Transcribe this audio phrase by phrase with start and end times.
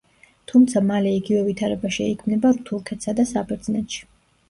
[0.51, 4.07] თუმცა, მალე იგივე ვითარება შეიქმნება თურქეთსა და საბერძნეთში.